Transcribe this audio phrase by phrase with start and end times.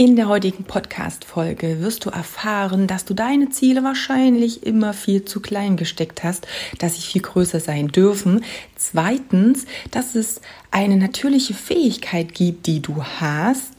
[0.00, 5.40] In der heutigen Podcast-Folge wirst du erfahren, dass du deine Ziele wahrscheinlich immer viel zu
[5.40, 6.46] klein gesteckt hast,
[6.78, 8.42] dass sie viel größer sein dürfen.
[8.76, 10.40] Zweitens, dass es
[10.70, 13.74] eine natürliche Fähigkeit gibt, die du hast,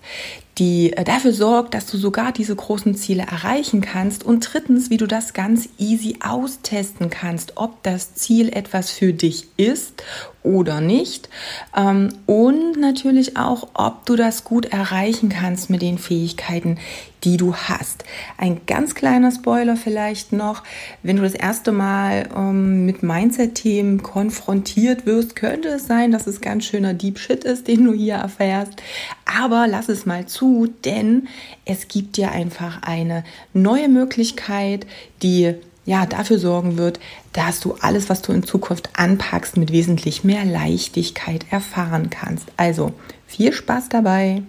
[0.60, 4.24] die äh, dafür sorgt, dass du sogar diese großen Ziele erreichen kannst.
[4.24, 9.48] Und drittens, wie du das ganz easy austesten kannst, ob das Ziel etwas für dich
[9.58, 10.04] ist
[10.44, 11.30] oder nicht.
[11.76, 16.78] Ähm, und natürlich auch, ob du das gut erreichen kannst mit den Fähigkeiten,
[17.24, 18.04] die du hast.
[18.38, 20.64] Ein ganz kleiner Spoiler vielleicht noch,
[21.04, 26.42] wenn du das erste Mal ähm, mit Mindset-Themen konfrontiert wirst, könnte es sein, dass es
[26.42, 28.82] ganz schöner Deep Shit ist, den du hier erfährst.
[29.26, 31.28] Aber lass es mal zu, denn
[31.66, 34.88] es gibt dir einfach eine neue Möglichkeit,
[35.22, 37.00] die ja, dafür sorgen wird,
[37.34, 42.48] dass du alles, was du in Zukunft anpackst, mit wesentlich mehr Leichtigkeit erfahren kannst.
[42.58, 42.94] Also
[43.28, 44.44] viel Spaß dabei!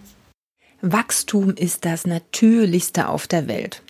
[0.82, 3.82] Wachstum ist das Natürlichste auf der Welt.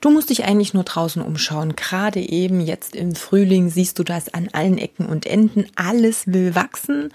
[0.00, 1.76] Du musst dich eigentlich nur draußen umschauen.
[1.76, 5.66] Gerade eben jetzt im Frühling siehst du das an allen Ecken und Enden.
[5.74, 7.10] Alles will wachsen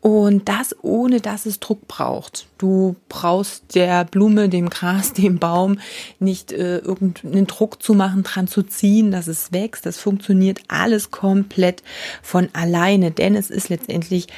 [0.00, 2.46] und das ohne dass es Druck braucht.
[2.58, 5.78] Du brauchst der Blume, dem Gras, dem Baum
[6.18, 9.86] nicht äh, irgendeinen Druck zu machen, dran zu ziehen, dass es wächst.
[9.86, 11.82] Das funktioniert alles komplett
[12.22, 14.28] von alleine, denn es ist letztendlich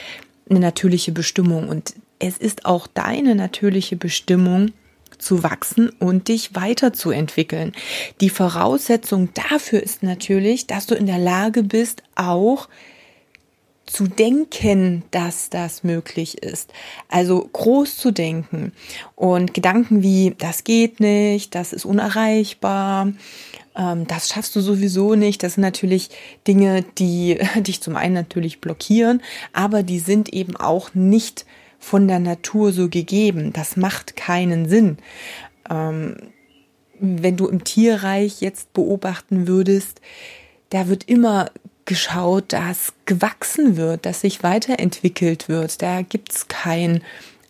[0.48, 4.72] eine natürliche Bestimmung und es ist auch deine natürliche Bestimmung,
[5.18, 7.72] zu wachsen und dich weiterzuentwickeln.
[8.20, 12.68] Die Voraussetzung dafür ist natürlich, dass du in der Lage bist, auch
[13.88, 16.72] zu denken, dass das möglich ist.
[17.08, 18.72] Also groß zu denken
[19.16, 23.12] und Gedanken wie, das geht nicht, das ist unerreichbar,
[23.74, 25.42] ähm, das schaffst du sowieso nicht.
[25.42, 26.10] Das sind natürlich
[26.46, 31.46] Dinge, die dich zum einen natürlich blockieren, aber die sind eben auch nicht
[31.78, 33.52] von der Natur so gegeben.
[33.52, 34.98] Das macht keinen Sinn.
[35.70, 36.16] Ähm,
[37.00, 40.00] wenn du im Tierreich jetzt beobachten würdest,
[40.70, 41.50] da wird immer
[41.84, 45.80] geschaut, dass gewachsen wird, dass sich weiterentwickelt wird.
[45.80, 47.02] Da gibt's kein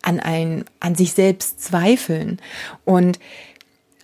[0.02, 2.38] an ein, an sich selbst zweifeln.
[2.84, 3.18] Und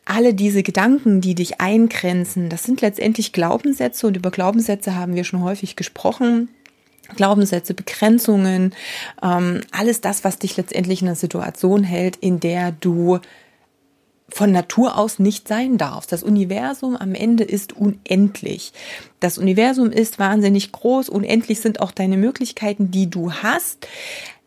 [0.04, 5.24] alle diese Gedanken, die dich eingrenzen, das sind letztendlich Glaubenssätze und über Glaubenssätze haben wir
[5.24, 6.48] schon häufig gesprochen.
[7.16, 8.74] Glaubenssätze, Begrenzungen,
[9.22, 13.20] ähm, alles das, was dich letztendlich in einer Situation hält, in der du
[14.28, 16.10] von Natur aus nicht sein darfst.
[16.10, 18.72] Das Universum am Ende ist unendlich.
[19.20, 21.08] Das Universum ist wahnsinnig groß.
[21.08, 23.86] Unendlich sind auch deine Möglichkeiten, die du hast.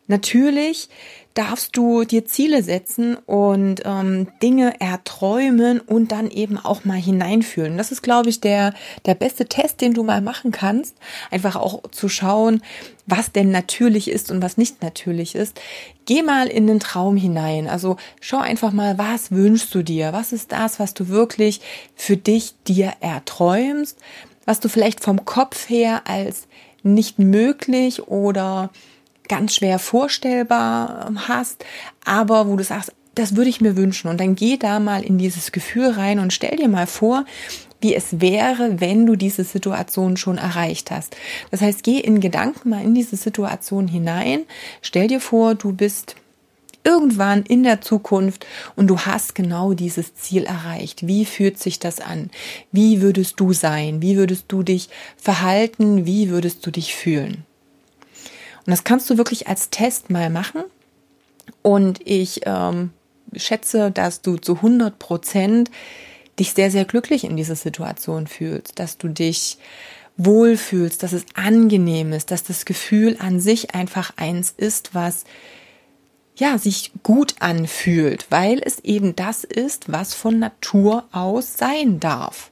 [0.06, 0.88] Natürlich
[1.38, 7.78] darfst du dir Ziele setzen und ähm, Dinge erträumen und dann eben auch mal hineinfühlen.
[7.78, 8.74] Das ist, glaube ich, der,
[9.06, 10.96] der beste Test, den du mal machen kannst.
[11.30, 12.60] Einfach auch zu schauen,
[13.06, 15.60] was denn natürlich ist und was nicht natürlich ist.
[16.06, 17.68] Geh mal in den Traum hinein.
[17.68, 20.12] Also schau einfach mal, was wünschst du dir?
[20.12, 21.60] Was ist das, was du wirklich
[21.94, 23.96] für dich dir erträumst?
[24.44, 26.48] Was du vielleicht vom Kopf her als
[26.82, 28.70] nicht möglich oder
[29.28, 31.64] ganz schwer vorstellbar ähm, hast,
[32.04, 34.08] aber wo du sagst, das würde ich mir wünschen.
[34.08, 37.24] Und dann geh da mal in dieses Gefühl rein und stell dir mal vor,
[37.80, 41.16] wie es wäre, wenn du diese Situation schon erreicht hast.
[41.50, 44.42] Das heißt, geh in Gedanken mal in diese Situation hinein.
[44.82, 46.16] Stell dir vor, du bist
[46.84, 51.06] irgendwann in der Zukunft und du hast genau dieses Ziel erreicht.
[51.06, 52.30] Wie fühlt sich das an?
[52.72, 54.00] Wie würdest du sein?
[54.00, 56.06] Wie würdest du dich verhalten?
[56.06, 57.44] Wie würdest du dich fühlen?
[58.68, 60.62] Und das kannst du wirklich als Test mal machen.
[61.62, 62.90] Und ich ähm,
[63.34, 65.70] schätze, dass du zu 100 Prozent
[66.38, 69.56] dich sehr, sehr glücklich in dieser Situation fühlst, dass du dich
[70.18, 75.24] wohlfühlst, dass es angenehm ist, dass das Gefühl an sich einfach eins ist, was
[76.36, 82.50] ja, sich gut anfühlt, weil es eben das ist, was von Natur aus sein darf.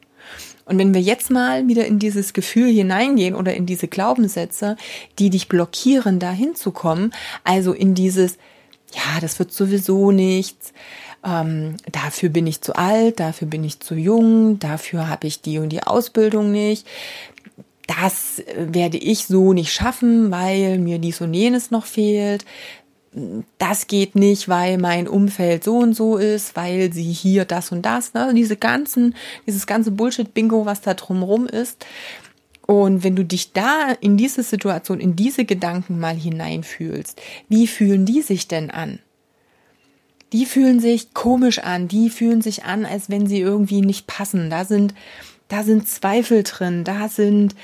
[0.67, 4.77] Und wenn wir jetzt mal wieder in dieses Gefühl hineingehen oder in diese Glaubenssätze,
[5.19, 7.15] die dich blockieren, da hinzukommen,
[7.45, 8.37] also in dieses,
[8.93, 10.73] ja, das wird sowieso nichts,
[11.25, 15.61] ähm, dafür bin ich zu alt, dafür bin ich zu jung, dafür habe ich die
[15.61, 16.85] und die Ausbildung nicht,
[17.87, 22.45] das werde ich so nicht schaffen, weil mir dies und jenes noch fehlt
[23.59, 27.83] das geht nicht, weil mein Umfeld so und so ist, weil sie hier das und
[27.83, 28.33] das, ne?
[28.35, 29.15] diese ganzen,
[29.47, 31.87] dieses ganze Bullshit-Bingo, was da drumrum ist.
[32.67, 38.05] Und wenn du dich da in diese Situation, in diese Gedanken mal hineinfühlst, wie fühlen
[38.05, 38.99] die sich denn an?
[40.33, 44.51] Die fühlen sich komisch an, die fühlen sich an, als wenn sie irgendwie nicht passen.
[44.51, 44.93] Da sind,
[45.49, 47.55] da sind Zweifel drin, da sind,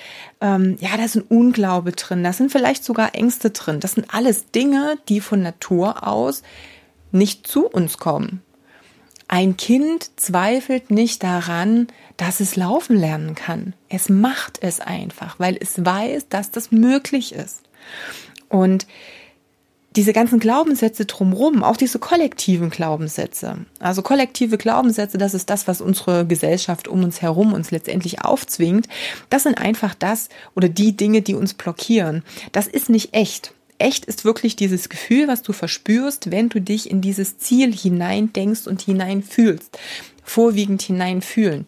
[0.40, 3.80] ähm, ja, da sind Unglaube drin, da sind vielleicht sogar Ängste drin.
[3.80, 6.42] Das sind alles Dinge, die von Natur aus
[7.10, 8.42] nicht zu uns kommen.
[9.28, 13.74] Ein Kind zweifelt nicht daran, dass es laufen lernen kann.
[13.88, 17.62] Es macht es einfach, weil es weiß, dass das möglich ist.
[18.48, 18.86] Und
[19.96, 25.80] diese ganzen Glaubenssätze drumherum, auch diese kollektiven Glaubenssätze, also kollektive Glaubenssätze, das ist das, was
[25.80, 28.88] unsere Gesellschaft um uns herum uns letztendlich aufzwingt,
[29.30, 32.22] das sind einfach das oder die Dinge, die uns blockieren.
[32.52, 36.88] Das ist nicht echt echt ist wirklich dieses Gefühl, was du verspürst, wenn du dich
[36.88, 39.76] in dieses Ziel hinein denkst und hineinfühlst.
[40.22, 41.66] Vorwiegend hineinfühlen.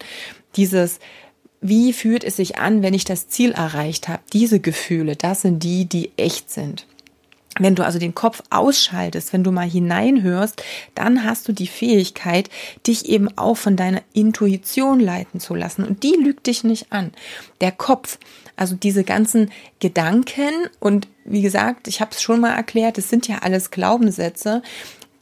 [0.55, 0.99] Dieses,
[1.59, 4.23] wie fühlt es sich an, wenn ich das Ziel erreicht habe?
[4.31, 6.87] Diese Gefühle, das sind die, die echt sind.
[7.59, 10.61] Wenn du also den Kopf ausschaltest, wenn du mal hineinhörst,
[10.93, 12.49] dann hast du die Fähigkeit,
[12.85, 15.85] dich eben auch von deiner Intuition leiten zu lassen.
[15.85, 17.11] Und die lügt dich nicht an.
[17.61, 18.19] Der Kopf,
[18.57, 23.27] also diese ganzen Gedanken und wie gesagt, ich habe es schon mal erklärt, es sind
[23.27, 24.61] ja alles Glaubenssätze,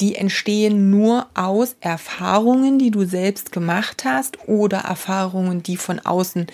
[0.04, 6.48] die entstehen nur aus Erfahrungen, die du selbst gemacht hast oder Erfahrungen, die von außen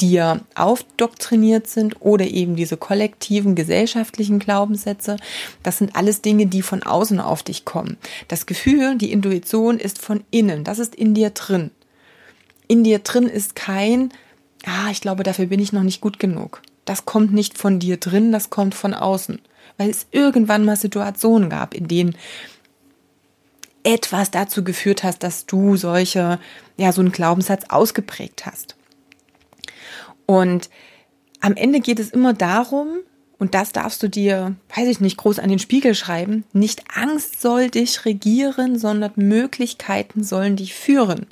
[0.00, 5.18] dir aufdoktriniert sind oder eben diese kollektiven gesellschaftlichen Glaubenssätze.
[5.62, 7.96] Das sind alles Dinge, die von außen auf dich kommen.
[8.26, 11.70] Das Gefühl, die Intuition ist von innen, das ist in dir drin.
[12.66, 14.10] In dir drin ist kein,
[14.64, 16.60] ah, ich glaube, dafür bin ich noch nicht gut genug.
[16.86, 19.40] Das kommt nicht von dir drin, das kommt von außen.
[19.78, 22.16] Weil es irgendwann mal Situationen gab, in denen
[23.86, 26.40] etwas dazu geführt hast, dass du solche,
[26.76, 28.74] ja, so einen Glaubenssatz ausgeprägt hast.
[30.26, 30.68] Und
[31.40, 32.98] am Ende geht es immer darum,
[33.38, 37.40] und das darfst du dir, weiß ich nicht, groß an den Spiegel schreiben, nicht Angst
[37.40, 41.26] soll dich regieren, sondern Möglichkeiten sollen dich führen.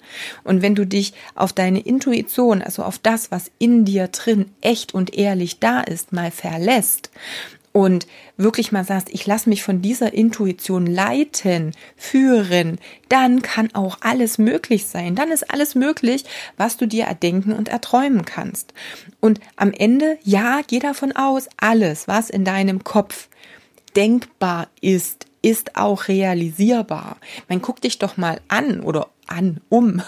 [0.45, 4.93] Und wenn du dich auf deine Intuition, also auf das, was in dir drin echt
[4.93, 7.11] und ehrlich da ist, mal verlässt
[7.77, 8.07] und
[8.37, 12.79] wirklich mal sagst, ich lasse mich von dieser Intuition leiten, führen,
[13.09, 15.17] dann kann auch alles möglich sein.
[15.17, 16.25] Dann ist alles möglich,
[16.57, 18.73] was du dir erdenken und erträumen kannst.
[19.19, 23.29] Und am Ende, ja, geh davon aus, alles, was in deinem Kopf
[23.97, 27.17] denkbar ist, ist auch realisierbar.
[27.49, 30.03] Man guckt dich doch mal an oder an, um,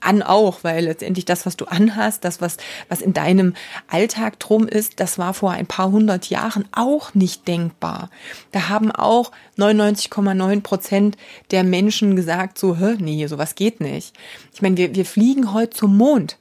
[0.00, 2.56] an auch, weil letztendlich das, was du anhast, das, was,
[2.88, 3.54] was in deinem
[3.88, 8.10] Alltag drum ist, das war vor ein paar hundert Jahren auch nicht denkbar.
[8.52, 11.16] Da haben auch 99,9 Prozent
[11.50, 14.14] der Menschen gesagt so, hä, nee, sowas geht nicht.
[14.52, 16.36] Ich meine, wir, wir fliegen heute zum Mond.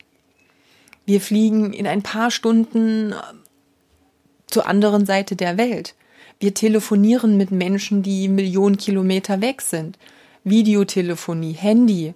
[1.05, 3.15] Wir fliegen in ein paar Stunden äh,
[4.47, 5.95] zur anderen Seite der Welt.
[6.39, 9.97] Wir telefonieren mit Menschen, die Millionen Kilometer weg sind.
[10.49, 12.13] Videotelefonie, Handy.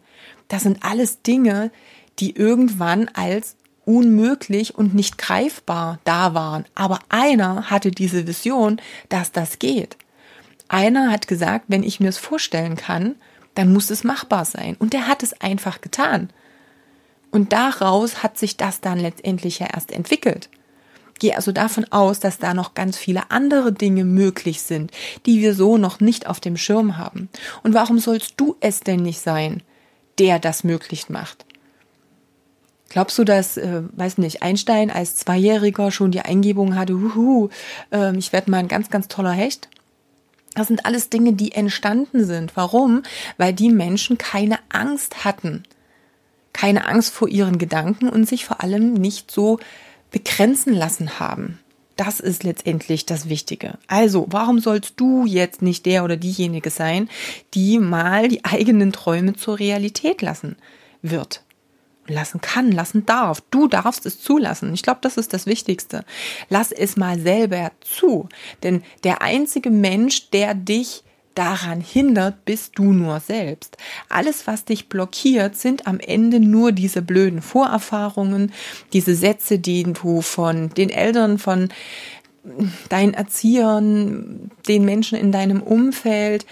[0.47, 1.71] Das sind alles Dinge,
[2.19, 6.65] die irgendwann als unmöglich und nicht greifbar da waren.
[6.75, 9.97] Aber einer hatte diese Vision, dass das geht.
[10.67, 13.15] Einer hat gesagt, wenn ich mir es vorstellen kann,
[13.55, 14.75] dann muss es machbar sein.
[14.79, 16.29] Und der hat es einfach getan.
[17.31, 20.49] Und daraus hat sich das dann letztendlich ja erst entwickelt.
[21.23, 24.91] Gehe also davon aus, dass da noch ganz viele andere Dinge möglich sind,
[25.25, 27.29] die wir so noch nicht auf dem Schirm haben.
[27.63, 29.63] Und warum sollst du es denn nicht sein,
[30.19, 31.45] der das möglich macht?
[32.89, 37.47] Glaubst du, dass, äh, weiß nicht, Einstein als Zweijähriger schon die Eingebung hatte, huhu,
[37.93, 39.69] äh, ich werde mal ein ganz, ganz toller Hecht?
[40.55, 42.57] Das sind alles Dinge, die entstanden sind.
[42.57, 43.03] Warum?
[43.37, 45.63] Weil die Menschen keine Angst hatten.
[46.51, 49.61] Keine Angst vor ihren Gedanken und sich vor allem nicht so
[50.13, 51.59] begrenzen lassen haben.
[51.97, 53.77] Das ist letztendlich das Wichtige.
[53.87, 57.09] Also, warum sollst du jetzt nicht der oder diejenige sein,
[57.53, 60.55] die mal die eigenen Träume zur Realität lassen
[61.01, 61.43] wird?
[62.07, 63.41] Lassen kann, lassen darf.
[63.51, 64.73] Du darfst es zulassen.
[64.73, 66.03] Ich glaube, das ist das Wichtigste.
[66.49, 68.27] Lass es mal selber zu.
[68.61, 71.03] Denn der einzige Mensch, der dich
[71.35, 73.77] daran hindert, bist du nur selbst.
[74.09, 78.51] Alles, was dich blockiert, sind am Ende nur diese blöden Vorerfahrungen,
[78.93, 81.69] diese Sätze, die du von den Eltern, von
[82.89, 86.45] deinen Erziehern, den Menschen in deinem Umfeld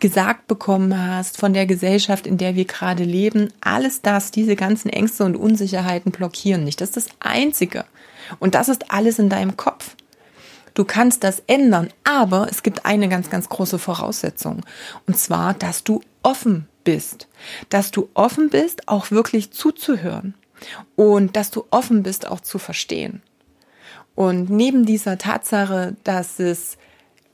[0.00, 3.52] gesagt bekommen hast, von der Gesellschaft, in der wir gerade leben.
[3.60, 6.80] Alles das, diese ganzen Ängste und Unsicherheiten blockieren nicht.
[6.80, 7.84] Das ist das Einzige.
[8.38, 9.96] Und das ist alles in deinem Kopf.
[10.74, 14.62] Du kannst das ändern, aber es gibt eine ganz, ganz große Voraussetzung.
[15.06, 17.28] Und zwar, dass du offen bist.
[17.68, 20.34] Dass du offen bist, auch wirklich zuzuhören.
[20.96, 23.22] Und dass du offen bist, auch zu verstehen.
[24.16, 26.76] Und neben dieser Tatsache, dass es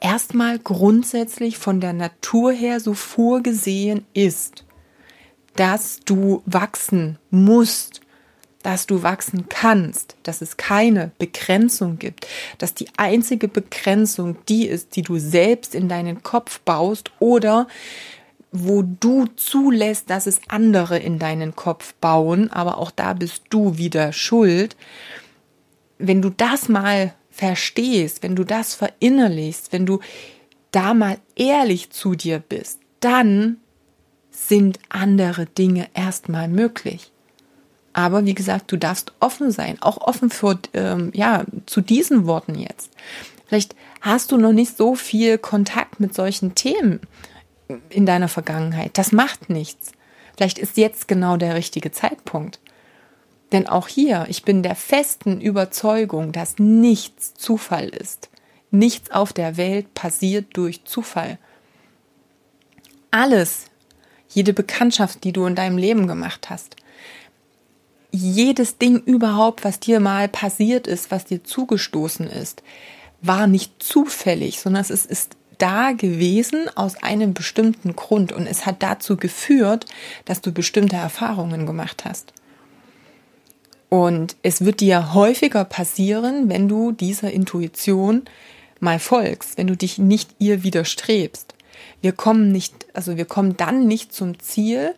[0.01, 4.65] erstmal grundsätzlich von der Natur her so vorgesehen ist,
[5.57, 8.01] dass du wachsen musst,
[8.63, 12.27] dass du wachsen kannst, dass es keine Begrenzung gibt,
[12.59, 17.67] dass die einzige Begrenzung die ist, die du selbst in deinen Kopf baust oder
[18.53, 23.79] wo du zulässt, dass es andere in deinen Kopf bauen, aber auch da bist du
[23.79, 24.77] wieder schuld.
[25.99, 30.01] Wenn du das mal verstehst, wenn du das verinnerlichst, wenn du
[30.73, 33.59] da mal ehrlich zu dir bist, dann
[34.31, 37.13] sind andere Dinge erstmal möglich.
[37.93, 42.55] Aber wie gesagt, du darfst offen sein, auch offen für, ähm, ja, zu diesen Worten
[42.55, 42.91] jetzt.
[43.47, 47.01] Vielleicht hast du noch nicht so viel Kontakt mit solchen Themen
[47.89, 48.97] in deiner Vergangenheit.
[48.97, 49.93] Das macht nichts.
[50.37, 52.61] Vielleicht ist jetzt genau der richtige Zeitpunkt.
[53.53, 58.31] Denn auch hier, ich bin der festen Überzeugung, dass nichts Zufall ist.
[58.71, 61.39] Nichts auf der Welt passiert durch Zufall.
[63.11, 63.67] Alles,
[64.29, 66.77] jede Bekanntschaft, die du in deinem Leben gemacht hast,
[68.13, 72.63] jedes Ding überhaupt, was dir mal passiert ist, was dir zugestoßen ist,
[73.23, 78.83] war nicht zufällig, sondern es ist da gewesen aus einem bestimmten Grund und es hat
[78.83, 79.87] dazu geführt,
[80.25, 82.33] dass du bestimmte Erfahrungen gemacht hast.
[83.91, 88.23] Und es wird dir häufiger passieren, wenn du dieser Intuition
[88.79, 91.55] mal folgst, wenn du dich nicht ihr widerstrebst.
[92.01, 94.95] Wir kommen nicht, also wir kommen dann nicht zum Ziel,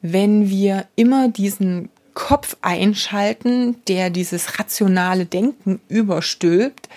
[0.00, 6.88] wenn wir immer diesen Kopf einschalten, der dieses rationale Denken überstülpt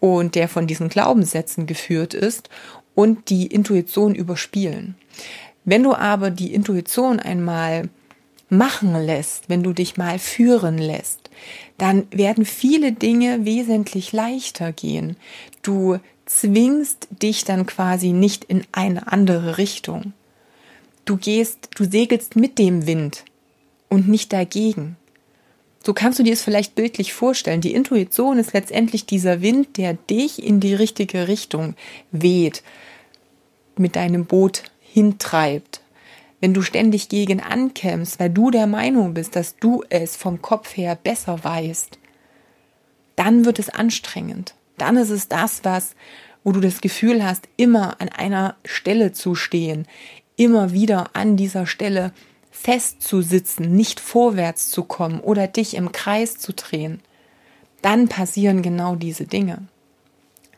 [0.00, 2.48] und der von diesen Glaubenssätzen geführt ist
[2.94, 4.96] und die Intuition überspielen.
[5.64, 7.88] Wenn du aber die Intuition einmal
[8.50, 11.30] machen lässt, wenn du dich mal führen lässt,
[11.78, 15.16] dann werden viele Dinge wesentlich leichter gehen.
[15.62, 20.12] Du zwingst dich dann quasi nicht in eine andere Richtung.
[21.04, 23.24] Du gehst, du segelst mit dem Wind
[23.94, 24.96] und nicht dagegen.
[25.84, 27.60] So kannst du dir es vielleicht bildlich vorstellen.
[27.60, 31.74] Die Intuition ist letztendlich dieser Wind, der dich in die richtige Richtung
[32.10, 32.62] weht,
[33.76, 35.82] mit deinem Boot hintreibt.
[36.40, 40.76] Wenn du ständig gegen ankämpfst, weil du der Meinung bist, dass du es vom Kopf
[40.76, 41.98] her besser weißt,
[43.16, 44.54] dann wird es anstrengend.
[44.78, 45.94] Dann ist es das, was,
[46.42, 49.86] wo du das Gefühl hast, immer an einer Stelle zu stehen,
[50.36, 52.12] immer wieder an dieser Stelle
[52.54, 57.00] festzusitzen, nicht vorwärts zu kommen oder dich im Kreis zu drehen,
[57.82, 59.58] dann passieren genau diese Dinge.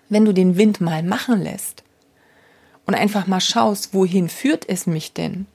[0.08, 1.82] Wenn du den Wind mal machen lässt
[2.84, 5.46] und einfach mal schaust, wohin führt es mich denn,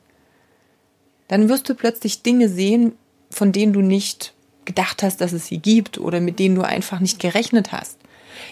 [1.29, 2.93] dann wirst du plötzlich Dinge sehen,
[3.29, 4.33] von denen du nicht
[4.65, 7.97] gedacht hast, dass es sie gibt oder mit denen du einfach nicht gerechnet hast.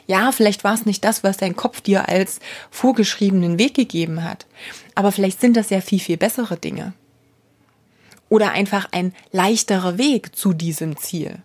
[0.08, 4.46] Ja, vielleicht war es nicht das, was dein Kopf dir als vorgeschriebenen Weg gegeben hat,
[4.96, 6.94] aber vielleicht sind das ja viel, viel bessere Dinge
[8.30, 11.40] oder einfach ein leichterer Weg zu diesem Ziel.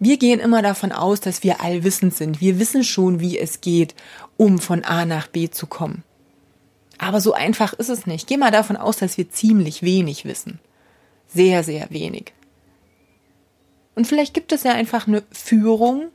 [0.00, 2.40] Wir gehen immer davon aus, dass wir allwissend sind.
[2.40, 3.94] Wir wissen schon, wie es geht,
[4.36, 6.04] um von A nach B zu kommen.
[6.98, 8.26] Aber so einfach ist es nicht.
[8.26, 10.60] Geh mal davon aus, dass wir ziemlich wenig wissen.
[11.28, 12.32] Sehr, sehr wenig.
[13.94, 16.08] Und vielleicht gibt es ja einfach eine Führung,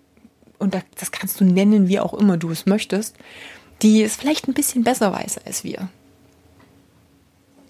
[0.60, 3.16] und das kannst du nennen, wie auch immer du es möchtest,
[3.82, 5.90] die es vielleicht ein bisschen besser weiß als wir.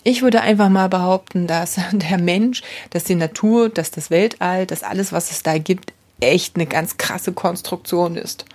[0.03, 4.83] Ich würde einfach mal behaupten, dass der Mensch, dass die Natur, dass das Weltall, dass
[4.83, 8.45] alles, was es da gibt, echt eine ganz krasse Konstruktion ist.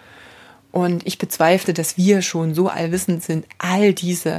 [0.70, 4.38] Und ich bezweifle, dass wir schon so allwissend sind, all diese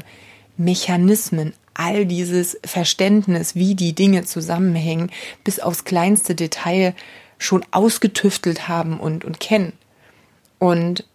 [0.57, 5.11] Mechanismen, all dieses Verständnis, wie die Dinge zusammenhängen,
[5.43, 6.93] bis aufs kleinste Detail
[7.37, 9.73] schon ausgetüftelt haben und, und kennen.
[10.59, 11.05] Und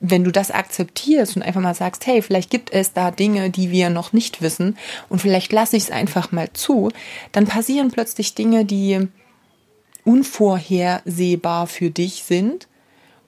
[0.00, 3.70] wenn du das akzeptierst und einfach mal sagst, hey, vielleicht gibt es da Dinge, die
[3.70, 4.76] wir noch nicht wissen
[5.08, 6.90] und vielleicht lasse ich es einfach mal zu,
[7.32, 9.08] dann passieren plötzlich Dinge, die
[10.06, 12.68] unvorhersehbar für dich sind.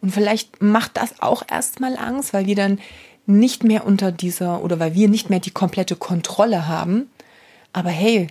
[0.00, 2.79] Und vielleicht macht das auch erstmal Angst, weil wir dann
[3.27, 7.11] nicht mehr unter dieser oder weil wir nicht mehr die komplette Kontrolle haben.
[7.73, 8.29] Aber hey,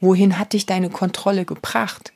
[0.00, 2.12] wohin hat dich deine Kontrolle gebracht?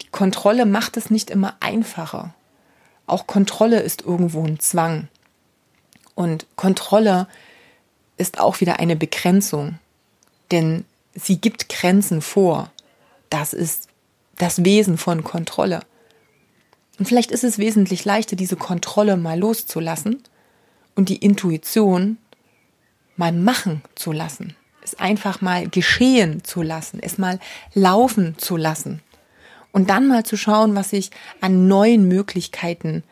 [0.00, 2.34] Die Kontrolle macht es nicht immer einfacher.
[3.06, 5.08] Auch Kontrolle ist irgendwo ein Zwang.
[6.14, 7.26] Und Kontrolle
[8.16, 9.78] ist auch wieder eine Begrenzung,
[10.50, 12.70] denn sie gibt Grenzen vor.
[13.30, 13.88] Das ist
[14.36, 15.80] das Wesen von Kontrolle.
[16.98, 20.22] Und vielleicht ist es wesentlich leichter, diese Kontrolle mal loszulassen
[20.94, 22.18] und die Intuition
[23.16, 27.40] mal machen zu lassen, es einfach mal geschehen zu lassen, es mal
[27.74, 29.00] laufen zu lassen
[29.72, 31.10] Und dann mal zu schauen, was sich
[31.40, 33.02] an neuen Möglichkeiten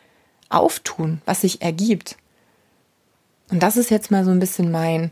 [0.49, 2.17] auftun, was sich ergibt.
[3.49, 5.11] Und das ist jetzt mal so ein bisschen mein,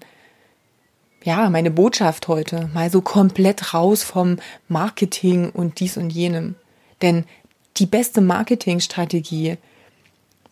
[1.24, 2.70] ja, meine Botschaft heute.
[2.74, 4.38] Mal so komplett raus vom
[4.68, 6.56] Marketing und dies und jenem.
[7.02, 7.26] Denn
[7.78, 9.58] die beste Marketingstrategie,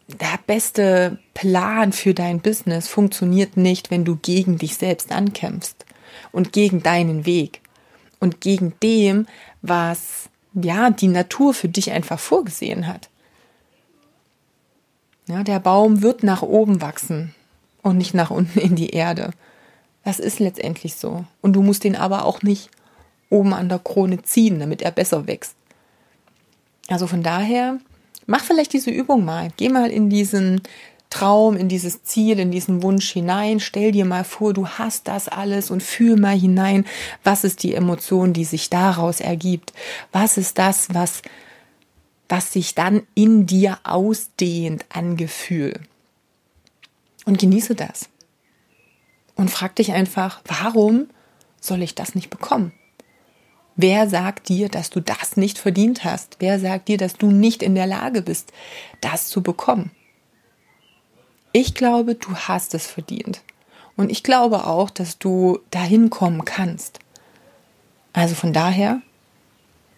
[0.08, 5.86] der beste Plan für dein Business funktioniert nicht, wenn du gegen dich selbst ankämpfst
[6.32, 7.62] und gegen deinen Weg
[8.20, 9.27] und gegen dem,
[9.62, 10.30] was
[10.63, 13.09] ja die Natur für dich einfach vorgesehen hat.
[15.27, 17.35] Ja, der Baum wird nach oben wachsen
[17.81, 19.31] und nicht nach unten in die Erde.
[20.03, 21.25] Das ist letztendlich so.
[21.41, 22.69] Und du musst ihn aber auch nicht
[23.29, 25.55] oben an der Krone ziehen, damit er besser wächst.
[26.87, 27.79] Also von daher,
[28.25, 29.49] mach vielleicht diese Übung mal.
[29.57, 30.61] Geh mal in diesen
[31.17, 33.59] Traum, in dieses Ziel, in diesen Wunsch hinein.
[33.59, 36.86] Stell dir mal vor, du hast das alles und fühl mal hinein,
[37.24, 39.74] was ist die Emotion, die sich daraus ergibt?
[40.12, 41.24] Was ist das, was,
[42.29, 45.79] was sich dann in dir ausdehnt an Gefühl?
[47.25, 48.09] Und genieße das.
[49.36, 51.07] Und frag dich einfach, warum
[51.59, 52.74] soll ich das nicht bekommen?
[53.75, 56.38] Wer sagt dir, dass du das nicht verdient hast?
[56.39, 58.53] Wer sagt dir, dass du nicht in der Lage bist,
[59.01, 59.89] das zu bekommen?
[61.51, 63.42] Ich glaube, du hast es verdient.
[63.96, 67.00] Und ich glaube auch, dass du dahin kommen kannst.
[68.13, 69.01] Also von daher,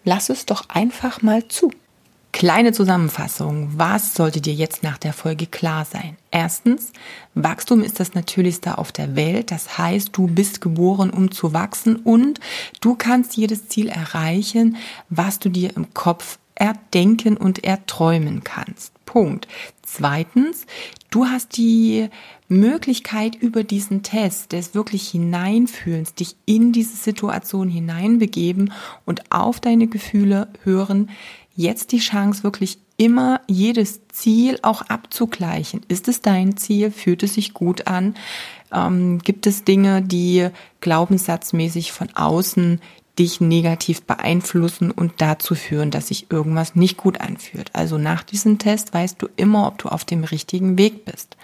[0.04, 1.70] lass es doch einfach mal zu.
[2.32, 3.70] Kleine Zusammenfassung.
[3.76, 6.16] Was sollte dir jetzt nach der Folge klar sein?
[6.30, 6.92] Erstens,
[7.34, 9.50] Wachstum ist das Natürlichste auf der Welt.
[9.50, 12.38] Das heißt, du bist geboren, um zu wachsen und
[12.80, 14.76] du kannst jedes Ziel erreichen,
[15.08, 18.92] was du dir im Kopf erdenken und erträumen kannst.
[19.06, 19.48] Punkt.
[19.82, 20.66] Zweitens,
[21.10, 22.08] du hast die
[22.48, 28.72] Möglichkeit über diesen Test des wirklich Hineinfühlens, dich in diese Situation hineinbegeben
[29.04, 31.10] und auf deine Gefühle hören,
[31.54, 35.82] jetzt die Chance, wirklich immer jedes Ziel auch abzugleichen.
[35.88, 36.90] Ist es dein Ziel?
[36.90, 38.14] Fühlt es sich gut an?
[38.72, 40.48] Ähm, gibt es Dinge, die
[40.80, 42.80] glaubenssatzmäßig von außen
[43.20, 47.70] dich negativ beeinflussen und dazu führen, dass sich irgendwas nicht gut anfühlt?
[47.74, 51.36] Also nach diesem Test weißt du immer, ob du auf dem richtigen Weg bist.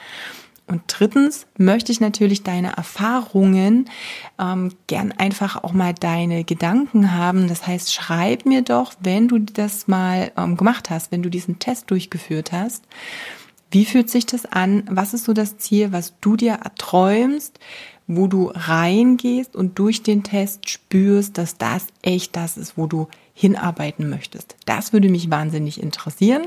[0.67, 3.89] Und drittens möchte ich natürlich deine Erfahrungen
[4.41, 7.47] ähm, gern einfach auch mal deine Gedanken haben.
[7.47, 11.61] Das heißt, schreib mir doch, wenn du das mal ähm, gemacht hast, wenn du diesen
[11.61, 12.85] Test durchgeführt hast.
[13.71, 14.85] Wie fühlt sich das an?
[14.91, 17.61] Was ist so das Ziel, was du dir erträumst,
[18.07, 23.09] wo du reingehst und durch den Test spürst, dass das echt das ist, wo du
[23.35, 24.57] hinarbeiten möchtest?
[24.65, 26.47] Das würde mich wahnsinnig interessieren.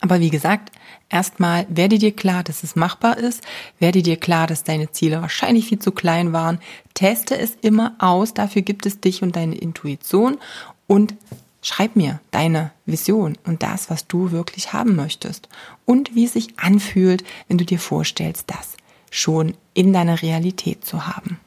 [0.00, 0.70] Aber wie gesagt,
[1.08, 3.42] erstmal werde dir klar, dass es machbar ist,
[3.80, 6.60] werde dir klar, dass deine Ziele wahrscheinlich viel zu klein waren,
[6.94, 10.38] teste es immer aus, dafür gibt es dich und deine Intuition.
[10.86, 11.14] Und
[11.62, 15.48] schreib mir deine Vision und das, was du wirklich haben möchtest.
[15.84, 18.76] Und wie es sich anfühlt, wenn du dir vorstellst, das
[19.10, 21.38] schon in deiner Realität zu haben.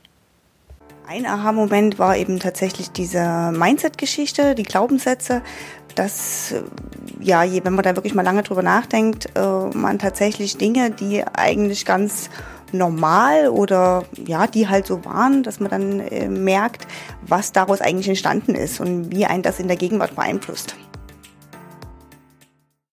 [1.08, 5.42] Ein Aha-Moment war eben tatsächlich diese Mindset-Geschichte, die Glaubenssätze,
[5.96, 6.56] dass,
[7.20, 11.86] ja, wenn man da wirklich mal lange drüber nachdenkt, äh, man tatsächlich Dinge, die eigentlich
[11.86, 12.30] ganz
[12.72, 16.88] normal oder ja, die halt so waren, dass man dann äh, merkt,
[17.22, 20.76] was daraus eigentlich entstanden ist und wie ein das in der Gegenwart beeinflusst.